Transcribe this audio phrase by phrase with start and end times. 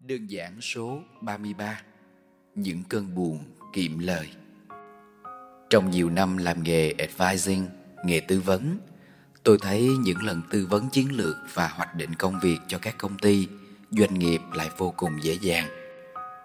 [0.00, 1.80] Đơn giản số 33
[2.54, 4.28] Những cơn buồn kiệm lời
[5.70, 7.66] Trong nhiều năm làm nghề advising,
[8.04, 8.78] nghề tư vấn
[9.42, 12.94] Tôi thấy những lần tư vấn chiến lược và hoạch định công việc cho các
[12.98, 13.48] công ty,
[13.90, 15.68] doanh nghiệp lại vô cùng dễ dàng.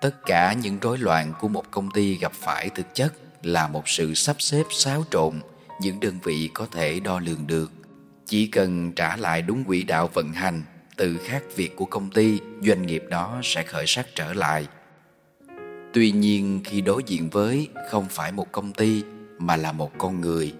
[0.00, 3.88] Tất cả những rối loạn của một công ty gặp phải thực chất là một
[3.88, 5.40] sự sắp xếp xáo trộn
[5.80, 7.72] những đơn vị có thể đo lường được.
[8.26, 10.62] Chỉ cần trả lại đúng quỹ đạo vận hành
[11.02, 14.66] tự khác việc của công ty, doanh nghiệp đó sẽ khởi sắc trở lại.
[15.92, 19.02] Tuy nhiên, khi đối diện với không phải một công ty,
[19.38, 20.52] mà là một con người,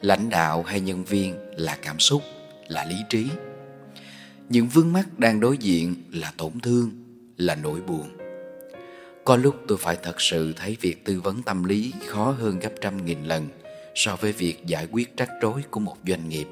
[0.00, 2.22] lãnh đạo hay nhân viên là cảm xúc,
[2.68, 3.26] là lý trí.
[4.48, 6.90] Những vướng mắc đang đối diện là tổn thương,
[7.36, 8.08] là nỗi buồn.
[9.24, 12.72] Có lúc tôi phải thật sự thấy việc tư vấn tâm lý khó hơn gấp
[12.80, 13.48] trăm nghìn lần
[13.94, 16.46] so với việc giải quyết rắc rối của một doanh nghiệp.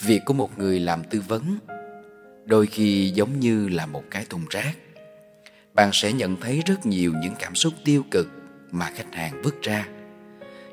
[0.00, 1.58] Việc của một người làm tư vấn
[2.46, 4.72] đôi khi giống như là một cái thùng rác.
[5.74, 8.28] Bạn sẽ nhận thấy rất nhiều những cảm xúc tiêu cực
[8.70, 9.86] mà khách hàng vứt ra.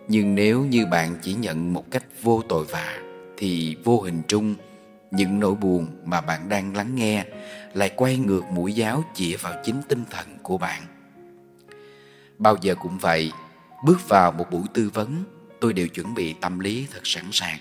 [0.08, 3.00] Nhưng nếu như bạn chỉ nhận một cách vô tội vạ,
[3.38, 4.56] thì vô hình trung
[5.12, 7.26] những nỗi buồn mà bạn đang lắng nghe
[7.74, 10.82] lại quay ngược mũi giáo chĩa vào chính tinh thần của bạn.
[12.38, 13.32] Bao giờ cũng vậy,
[13.86, 15.24] bước vào một buổi tư vấn,
[15.60, 17.58] tôi đều chuẩn bị tâm lý thật sẵn sàng.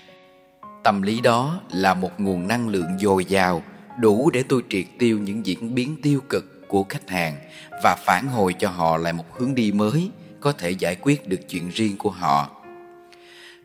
[0.83, 3.63] Tâm lý đó là một nguồn năng lượng dồi dào
[4.01, 7.35] đủ để tôi triệt tiêu những diễn biến tiêu cực của khách hàng
[7.83, 11.49] và phản hồi cho họ lại một hướng đi mới có thể giải quyết được
[11.49, 12.49] chuyện riêng của họ.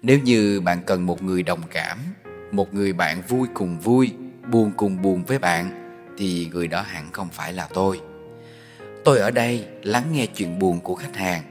[0.03, 1.99] Nếu như bạn cần một người đồng cảm,
[2.53, 4.13] một người bạn vui cùng vui,
[4.51, 8.01] buồn cùng buồn với bạn, thì người đó hẳn không phải là tôi.
[9.05, 11.43] Tôi ở đây lắng nghe chuyện buồn của khách hàng,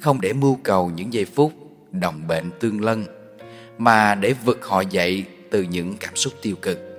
[0.00, 1.52] không để mưu cầu những giây phút
[1.92, 3.04] đồng bệnh tương lân,
[3.78, 6.91] mà để vực họ dậy từ những cảm xúc tiêu cực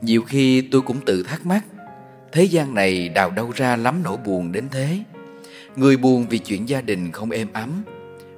[0.00, 1.64] nhiều khi tôi cũng tự thắc mắc,
[2.32, 4.98] Thế gian này đào đâu ra lắm nỗi buồn đến thế?
[5.76, 7.84] Người buồn vì chuyện gia đình không êm ấm,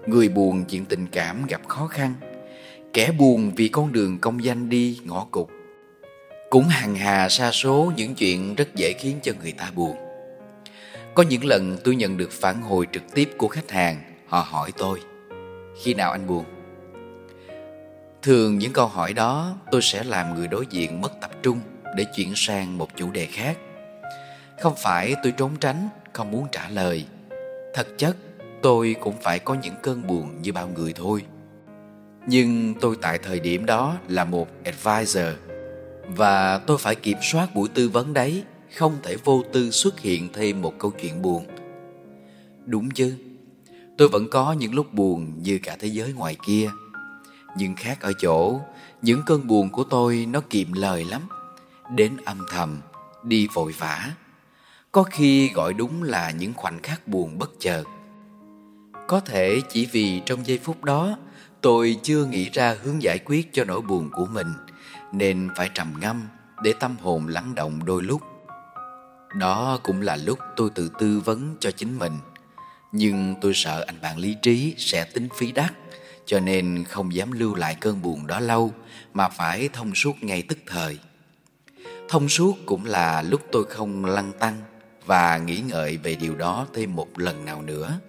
[0.07, 2.15] Người buồn chuyện tình cảm gặp khó khăn,
[2.93, 5.49] Kẻ buồn vì con đường công danh đi ngõ cụt.
[6.51, 9.97] Cũng hàng hà xa số những chuyện rất dễ khiến cho người ta buồn.
[11.15, 13.97] Có những lần tôi nhận được phản hồi trực tiếp của khách hàng,
[14.27, 15.01] Họ hỏi tôi,
[15.83, 16.45] Khi nào anh buồn?
[18.27, 21.61] Thường những câu hỏi đó tôi sẽ làm người đối diện mất tập trung
[21.97, 23.59] để chuyển sang một chủ đề khác.
[24.61, 27.07] Không phải tôi trốn tránh, không muốn trả lời.
[27.75, 28.17] Thật chất,
[28.63, 31.23] tôi cũng phải có những cơn buồn như bao người thôi.
[32.29, 35.27] Nhưng tôi tại thời điểm đó là một advisor
[36.09, 38.45] và tôi phải kiểm soát buổi tư vấn đấy,
[38.75, 41.47] không thể vô tư xuất hiện thêm một câu chuyện buồn.
[42.65, 43.15] Đúng chứ,
[43.99, 46.71] tôi vẫn có những lúc buồn như cả thế giới ngoài kia
[47.57, 48.61] nhưng khác ở chỗ,
[49.03, 51.23] những cơn buồn của tôi nó kiệm lời lắm.
[51.95, 52.81] Đến âm thầm,
[53.23, 54.13] đi vội vã.
[54.93, 57.85] Có khi gọi đúng là những khoảnh khắc buồn bất chợt.
[59.09, 61.19] Có thể chỉ vì trong giây phút đó,
[61.61, 64.53] tôi chưa nghĩ ra hướng giải quyết cho nỗi buồn của mình,
[65.13, 66.23] nên phải trầm ngâm
[66.63, 68.23] để tâm hồn lắng động đôi lúc.
[69.35, 72.19] Đó cũng là lúc tôi tự tư vấn cho chính mình.
[72.93, 75.73] Nhưng tôi sợ anh bạn lý trí sẽ tính phí đắt
[76.27, 78.73] cho nên không dám lưu lại cơn buồn đó lâu,
[79.15, 80.99] mà phải thông suốt ngay tức thời.
[82.09, 84.55] Thông suốt cũng là lúc tôi không lăn tăng
[85.07, 88.01] và nghĩ ngợi về điều đó thêm một lần nào nữa.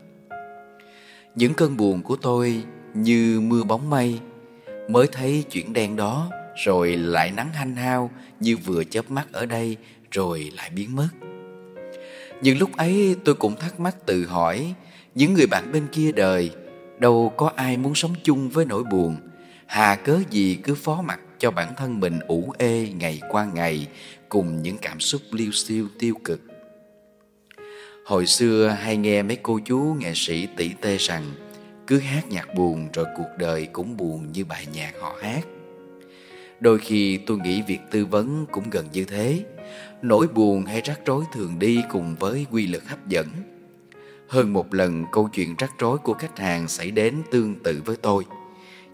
[1.35, 2.63] Những cơn buồn của tôi
[2.93, 4.19] như mưa bóng mây,
[4.89, 6.29] mới thấy chuyện đen đó,
[6.65, 9.77] rồi lại nắng hanh hao như vừa chớp mắt ở đây,
[10.11, 11.09] rồi lại biến mất.
[12.41, 14.73] Nhưng lúc ấy tôi cũng thắc mắc tự hỏi,
[15.15, 16.51] những người bạn bên kia đời
[16.99, 19.17] đâu có ai muốn sống chung với nỗi buồn.
[19.65, 23.87] Hà cớ gì cứ phó mặc cho bản thân mình ủ ê ngày qua ngày
[24.29, 26.41] cùng những cảm xúc liêu xiêu tiêu cực.
[28.05, 31.23] Hồi xưa hay nghe mấy cô chú nghệ sĩ tỷ tê rằng,
[31.87, 35.41] cứ hát nhạc buồn rồi cuộc đời cũng buồn như bài nhạc họ hát.
[36.59, 39.43] Đôi khi tôi nghĩ việc tư vấn cũng gần như thế.
[40.01, 43.27] Nỗi buồn hay rắc rối thường đi cùng với quy luật hấp dẫn
[44.29, 47.95] hơn một lần câu chuyện rắc rối của khách hàng xảy đến tương tự với
[47.95, 48.25] tôi.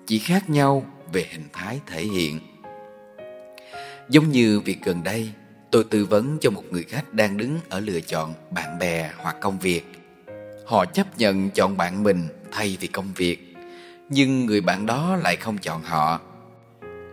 [0.06, 2.40] Chỉ khác nhau về hình thái thể hiện.
[4.10, 5.30] Giống như việc gần đây,
[5.72, 9.36] tôi tư vấn cho một người khách đang đứng ở lựa chọn bạn bè hoặc
[9.42, 9.84] công việc.
[10.66, 13.56] Họ chấp nhận chọn bạn mình thay vì công việc,
[14.10, 16.22] nhưng người bạn đó lại không chọn họ.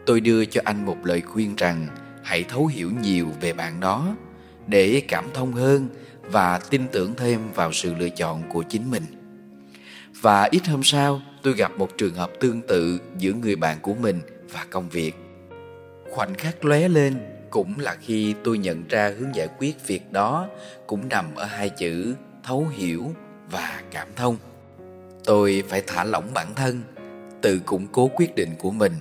[0.06, 1.86] Tôi đưa cho anh một lời khuyên rằng
[2.22, 4.16] hãy thấu hiểu nhiều về bạn đó
[4.66, 5.88] để cảm thông hơn
[6.32, 9.04] và tin tưởng thêm vào sự lựa chọn của chính mình.
[10.20, 13.94] Và ít hôm sau, tôi gặp một trường hợp tương tự giữa người bạn của
[13.94, 14.20] mình
[14.52, 15.14] và công việc.
[16.10, 17.14] Khoảnh khắc lóe lên,
[17.50, 20.48] cũng là khi tôi nhận ra hướng giải quyết việc đó
[20.86, 23.14] cũng nằm ở hai chữ thấu hiểu
[23.50, 24.36] và cảm thông
[25.24, 26.82] tôi phải thả lỏng bản thân
[27.40, 28.92] tự củng cố quyết định của mình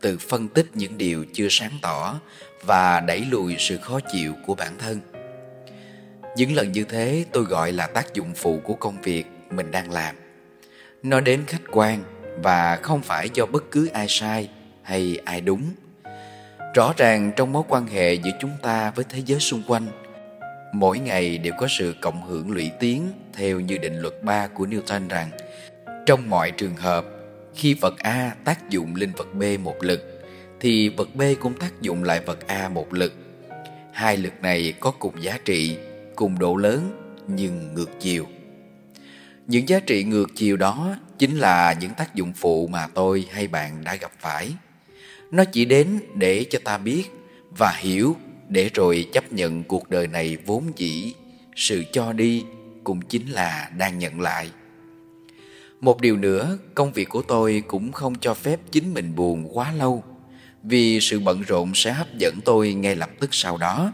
[0.00, 2.20] tự phân tích những điều chưa sáng tỏ
[2.66, 5.00] và đẩy lùi sự khó chịu của bản thân
[6.36, 9.90] những lần như thế tôi gọi là tác dụng phụ của công việc mình đang
[9.90, 10.16] làm
[11.02, 12.02] nó đến khách quan
[12.42, 14.48] và không phải do bất cứ ai sai
[14.82, 15.62] hay ai đúng
[16.74, 19.86] rõ ràng trong mối quan hệ giữa chúng ta với thế giới xung quanh
[20.72, 24.66] mỗi ngày đều có sự cộng hưởng lũy tiến theo như định luật 3 của
[24.66, 25.30] Newton rằng
[26.06, 27.04] trong mọi trường hợp
[27.54, 30.14] khi vật A tác dụng lên vật B một lực
[30.60, 33.12] thì vật B cũng tác dụng lại vật A một lực.
[33.92, 35.76] Hai lực này có cùng giá trị,
[36.16, 36.90] cùng độ lớn
[37.28, 38.26] nhưng ngược chiều.
[39.46, 43.48] Những giá trị ngược chiều đó chính là những tác dụng phụ mà tôi hay
[43.48, 44.52] bạn đã gặp phải.
[45.30, 47.04] Nó chỉ đến để cho ta biết
[47.58, 48.16] và hiểu
[48.48, 51.14] để rồi chấp nhận cuộc đời này vốn dĩ,
[51.56, 52.44] sự cho đi
[52.84, 54.50] cũng chính là đang nhận lại.
[55.80, 59.72] Một điều nữa, công việc của tôi cũng không cho phép chính mình buồn quá
[59.72, 60.04] lâu
[60.62, 63.92] vì sự bận rộn sẽ hấp dẫn tôi ngay lập tức sau đó.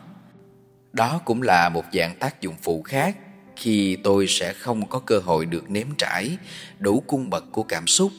[0.93, 3.17] Đó cũng là một dạng tác dụng phụ khác
[3.57, 6.37] khi tôi sẽ không có cơ hội được nếm trải
[6.79, 8.13] đủ cung bậc của cảm xúc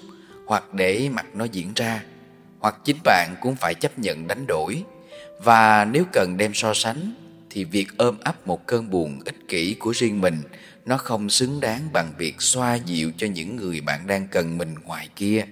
[0.45, 2.03] hoặc để mặc nó diễn ra.
[2.59, 4.83] Hoặc chính bạn cũng phải chấp nhận đánh đổi.
[5.44, 7.13] Và nếu cần đem so sánh,
[7.50, 10.41] thì việc ôm ấp một cơn buồn ích kỷ của riêng mình,
[10.85, 14.75] nó không xứng đáng bằng việc xoa dịu cho những người bạn đang cần mình
[14.85, 15.45] ngoài kia.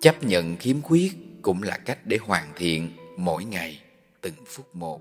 [0.00, 1.12] Chấp nhận khiếm khuyết
[1.42, 3.80] cũng là cách để hoàn thiện mỗi ngày
[4.20, 5.00] từng phút một.